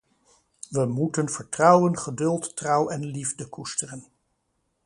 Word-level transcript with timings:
We 0.69 0.85
moeten 0.85 1.29
vertrouwen, 1.29 1.97
geduld, 1.97 2.55
trouw 2.55 2.89
en 2.89 3.05
liefde 3.05 3.47
koesteren. 3.47 4.05